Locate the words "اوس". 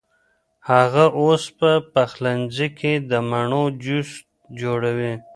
1.21-1.43